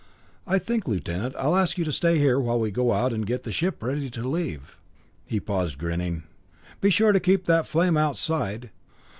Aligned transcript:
I 0.47 0.57
think, 0.57 0.87
Lieutenant, 0.87 1.35
I'll 1.37 1.55
ask 1.55 1.77
you 1.77 1.85
to 1.85 1.91
stay 1.91 2.17
here 2.17 2.39
while 2.39 2.59
we 2.59 2.71
go 2.71 2.91
out 2.91 3.13
and 3.13 3.23
get 3.23 3.43
the 3.43 3.51
ship 3.51 3.83
ready 3.83 4.09
to 4.09 4.27
leave." 4.27 4.75
He 5.27 5.39
paused, 5.39 5.77
grinning. 5.77 6.23
"Be 6.79 6.89
sure 6.89 7.11
to 7.11 7.19
keep 7.19 7.45
that 7.45 7.67
flame 7.67 7.95
outside. 7.95 8.71